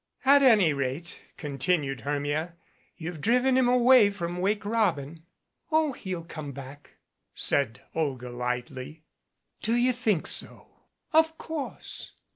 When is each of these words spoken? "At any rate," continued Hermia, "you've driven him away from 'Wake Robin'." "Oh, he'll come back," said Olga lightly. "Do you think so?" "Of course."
"At 0.25 0.41
any 0.41 0.73
rate," 0.73 1.19
continued 1.37 2.01
Hermia, 2.01 2.55
"you've 2.97 3.21
driven 3.21 3.55
him 3.55 3.69
away 3.69 4.09
from 4.09 4.37
'Wake 4.37 4.65
Robin'." 4.65 5.21
"Oh, 5.71 5.91
he'll 5.93 6.23
come 6.23 6.53
back," 6.53 6.95
said 7.35 7.83
Olga 7.93 8.31
lightly. 8.31 9.03
"Do 9.61 9.75
you 9.75 9.93
think 9.93 10.25
so?" 10.25 10.65
"Of 11.13 11.37
course." 11.37 12.13